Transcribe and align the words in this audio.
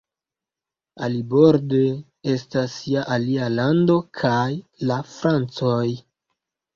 Aliborde 1.07 1.81
estas 2.35 2.77
ja 2.91 3.03
alia 3.15 3.49
lando 3.57 3.99
kaj 4.23 4.41
la 4.93 4.97
Francoj! 5.11 5.85